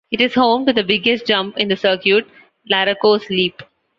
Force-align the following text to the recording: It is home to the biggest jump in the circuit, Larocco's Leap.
It 0.09 0.19
is 0.19 0.33
home 0.33 0.65
to 0.65 0.73
the 0.73 0.83
biggest 0.83 1.27
jump 1.27 1.59
in 1.59 1.67
the 1.67 1.77
circuit, 1.77 2.25
Larocco's 2.71 3.29
Leap. 3.29 3.61